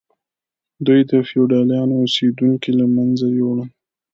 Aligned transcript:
دوی 0.85 0.99
د 1.09 1.11
فیوډالانو 1.27 1.93
اوسیدونکي 2.03 2.71
له 2.79 2.85
منځه 2.95 3.25
یوړل. 3.39 3.69